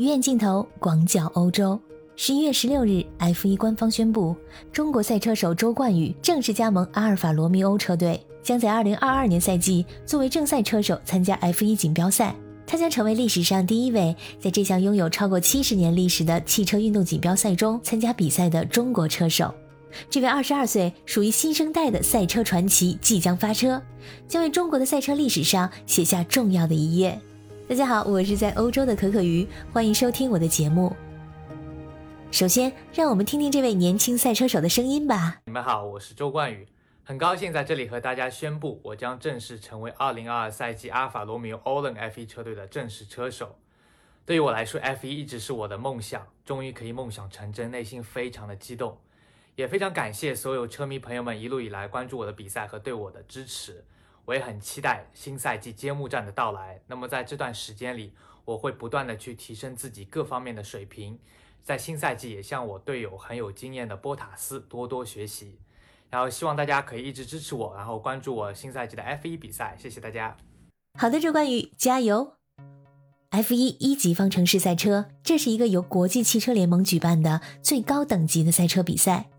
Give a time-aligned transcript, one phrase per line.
[0.00, 1.78] 鱼眼镜头广角欧洲。
[2.16, 4.34] 十一月十六日，F1 官方宣布，
[4.72, 12.34] 中国赛车手周冠宇正式加盟阿尔法罗密欧车队，将在二零二二年赛季作为正赛车手参加 F1 锦标赛。
[12.66, 19.54] 他将成为历史上第一位在这项拥有超过七十年历史的汽车运动锦标赛中参加比赛的中国车手。
[20.08, 23.82] 这位二十二岁、属于新生代的赛车传奇即将发车，
[24.26, 27.20] 将为中国的赛车历史上写下重要的一页。
[27.70, 30.92] 大家好，我是在欧洲的可可鱼，欢迎收听我的节目。
[32.32, 35.40] 首先，让我们听听这位年轻赛车手的声音吧。
[35.44, 36.66] 你们好，我是周冠宇。
[37.04, 43.56] 很高兴在这里和大家宣布，我将正式成为2022赛季阿尔法罗密欧欧 n F1 车队的正式车手。
[44.26, 48.98] 对于我来说，F1 一直是我的梦想，终于可以梦想成真，内心非常的激动，
[49.54, 53.84] 也非常感谢所有车迷朋友们一路以来关注我的比赛和对我的支持。
[54.24, 56.80] 我也很期待新赛季揭幕战的到来。
[56.86, 58.12] 那么在这段时间里，
[58.44, 61.18] 我会不断的去提升自己各方面的水平，
[61.62, 65.58] 在新赛季也向我队友很有经验的波塔斯多多学习。
[66.08, 70.36] 然后希望大家可以一直支持我，然后关注我新赛季的 F1 比赛，谢谢大家。
[70.98, 72.32] 好的，周冠宇，加油
[73.30, 79.30] ！F1 一级方程式赛车，这是一个由国际汽车联盟举办的最高等级的赛车比赛，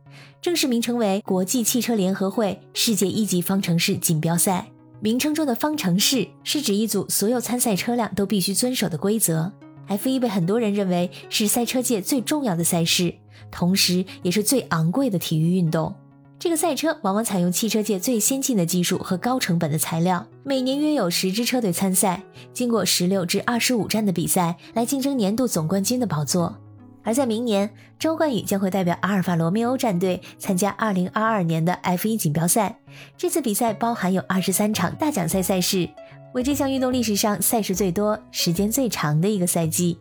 [0.41, 4.71] 正式名称为国际汽车联合会世界一级方程式锦标赛。
[5.03, 9.51] 名称中的方程式是指一组所有参赛车辆都必须遵守的规则。
[9.87, 13.15] F1 被很多人认为是赛车界最重要的赛事，
[13.49, 15.93] 同时也是最昂贵的体育运动。
[16.37, 22.21] 这个赛车往往采用汽车界最先进的技术和高成本的材料，每年约有十支车队参赛，
[22.53, 26.55] 经过十六至二十五站的比赛来竞争年度总冠军的宝座。
[27.03, 32.77] 而在明年，周冠宇将会代表阿尔法罗密欧战队参加二零二二年的 F1 锦标赛。
[33.17, 35.89] 这次比赛包含有二十三场大奖赛赛事，
[36.33, 39.97] 为这项运动历史上赛事最多、时间最长的一个赛季。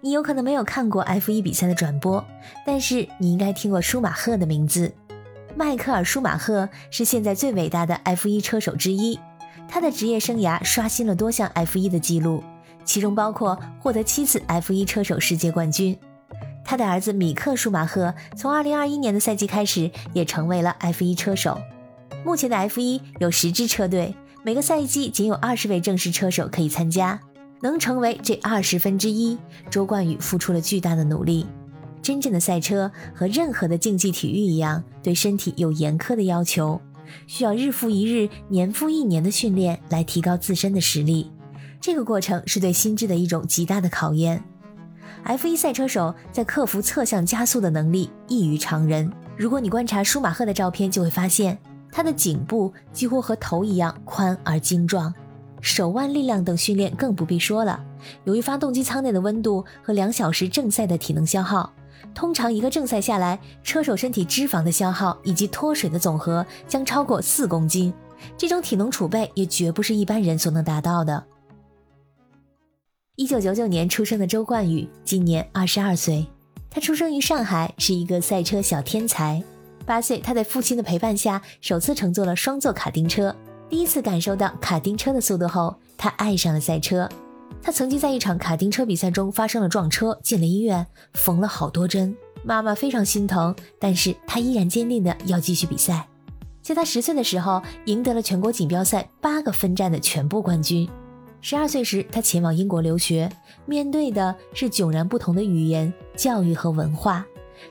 [0.00, 2.24] 你有可能没有看过 F1 比赛的转播，
[2.64, 4.92] 但是你应该听过舒马赫的名字。
[5.56, 9.18] 迈克尔·舒马赫是现在最伟大的 F1 车手之一，
[9.66, 12.44] 他的职业生涯刷新了多项 F1 的记录，
[12.84, 15.98] 其中包括获得七次 F1 车手世界冠军。
[16.68, 21.58] 他的儿子米克·舒马赫从2021年的赛季开始也成为了 F1 车手。
[22.26, 27.18] 目前的 F1 有十支车队，每个赛季仅有二十位正式车手可以参加，
[27.62, 29.38] 能成为这二十分之一，
[29.70, 31.46] 周冠宇付出了巨大的努力。
[32.02, 36.78] 真正的赛车和任何的竞技体育一样，对身体有严苛的要求，
[37.26, 41.30] 需要日复一日、年复一年的训练来提高自身的实力。
[41.80, 44.44] 这个过程是对心智的一种极大的考验。
[45.26, 49.10] F1 赛车手在克服侧向加速的能力异于常人。
[49.36, 51.58] 如果你观察舒马赫的照片，就会发现
[51.92, 55.12] 他的颈部几乎和头一样宽而精壮，
[55.60, 57.80] 手腕力量等训练更不必说了。
[58.24, 61.72] 由于发动机舱内的温度和两小时正赛的体能消耗。
[62.14, 67.92] 通常一个正赛下来，车手身体脂肪的消耗以及脱水的总和将超过四公斤，
[68.36, 71.24] 这种体能储备也绝不是一般人所能达到的。
[73.18, 76.24] 一九九九年出生的周冠宇今年二十二岁，
[76.70, 79.42] 他出生于上海，是一个赛车小天才。
[79.84, 83.34] 八岁，他在父亲的陪伴下首次乘坐了双座卡丁车，
[83.68, 87.08] 第一次感受到卡丁车的速度后，他爱上了赛车。
[87.60, 92.16] 他曾经在一场卡丁车比赛中发生了撞车，进了医院，缝了好多针。
[92.44, 96.06] 妈妈非常心疼，但是他依然坚定的要继续比赛。
[96.62, 100.88] 在他十岁的时候，赢得了全国锦标赛八个分站的全部冠军。
[101.40, 103.30] 十二岁时，他前往英国留学，
[103.64, 107.24] 面对的是迥然不同的语言、教育和文化，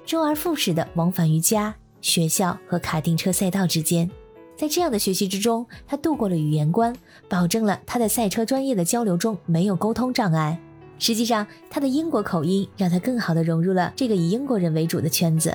[0.05, 4.09] 周而复始的往返于家、学校和卡丁车赛道之间。
[4.55, 6.95] 在这样的学习之中，他度过了语言关，
[7.29, 10.59] 保证了他在赛车专业的交流中没有沟通障碍。
[10.97, 15.53] 实际上，他的英国口音让他更好地融入了这个以英国人为主的圈子。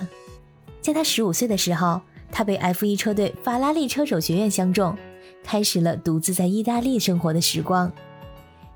[0.80, 4.96] 在他十五岁的时候，他被 F1 车队法拉利车手学院相中，
[5.44, 7.90] 开始了独自在意大利生活的时光。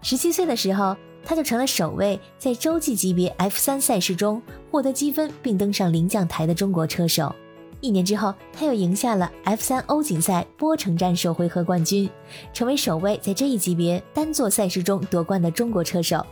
[0.03, 4.41] 十七岁的时候，他就成了首位在洲际级别 F3 赛事中
[4.71, 7.35] 获得积分并登上领奖台的中国车手。
[7.81, 12.09] 一年之后，他又赢下了 F3 欧锦赛波城站首回合冠军，
[12.53, 16.25] 成为首位在这一级别单座赛事中夺冠的中国车手。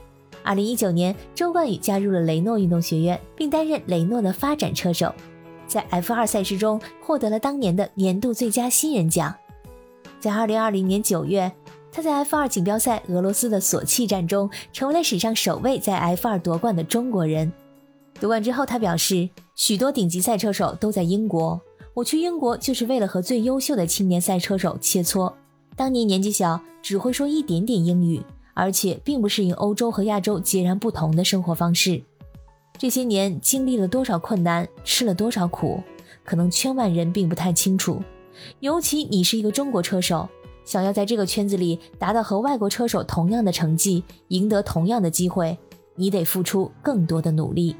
[0.42, 5.14] 二零一九年，周冠宇加入了雷诺运动学院，并担任雷诺的发展车手，
[5.66, 9.34] 在 F2 赛事中获得了当年的年度最佳新人奖。
[10.24, 11.52] 在二零二零年九月，
[11.92, 17.52] 他在 F2 锦标赛俄罗斯的索契站中，成为了史上首位在 F2 夺冠的中国人。
[18.18, 19.28] 夺冠之后，他表示。
[19.54, 21.60] 许多顶级赛车手都在英国，
[21.92, 25.30] 我去英国就是为了和最优秀的青年赛车手切磋。
[25.76, 28.22] 当年年纪小，只会说一点点英语，
[28.54, 32.02] 而且并不适应欧洲和亚洲截然不同的生活方式。
[32.78, 35.82] 这些年经历了多少困难，吃了多少苦，
[36.24, 38.02] 可能千万人并不太清楚。
[38.60, 40.28] 尤其你是一个中国车手，
[40.64, 45.58] 想要在这个圈子里达到和外国车手同样的成绩，赢得同样的机会，
[45.96, 47.76] 你得付出更多的努力。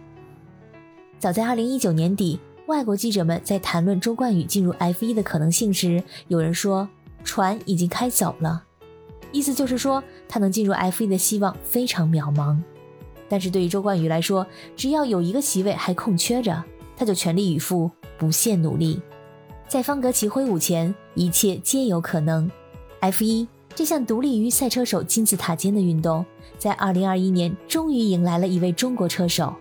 [1.18, 6.88] 早在二零一九年底，外国记者们在谈论周冠宇进入 F 一的可能性时，有人说
[7.24, 8.62] 船已经开走了，
[9.32, 12.58] 意思就是说他能进入 F 一的希望非常渺茫。
[13.26, 14.46] 但是对于周冠宇来说，
[14.76, 16.62] 只要有一个席位还空缺着，
[16.94, 19.00] 他就全力以赴，不懈努力。
[19.68, 22.50] 在方格旗挥舞前，一切皆有可能。
[23.00, 26.24] F1 这项独立于赛车手金字塔尖的运动，
[26.58, 29.52] 在2021年终于迎来了一位中国车手，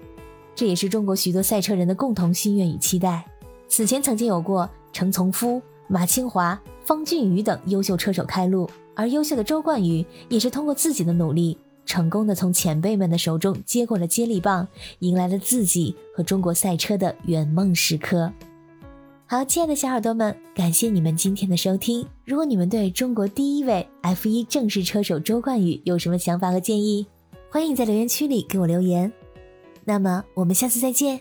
[0.53, 3.25] 这也是中国许多赛车人的共同心愿与期待。
[3.67, 11.57] 此前曾经有过程从夫、马清华、方俊宇等优秀车手开路，而优秀的周冠宇也是通过自己的努力，
[11.87, 14.67] 成功的从前辈们的手中接过了接力棒，
[14.99, 18.31] 迎来了自己和中国赛车的圆梦时刻。
[19.33, 22.07] 好，亲爱的小耳朵们，感谢你们今天的收听。
[22.23, 27.03] 如果你们对中国第一位 F 一正式车手周冠宇有什么想法和建议，
[27.49, 29.11] 欢迎在留言区里给我留言。
[29.83, 31.19] 那么，我们下次再见。